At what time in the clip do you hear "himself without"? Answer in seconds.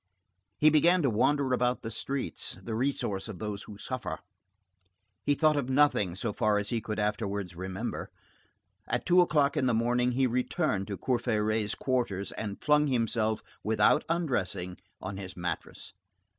12.87-14.03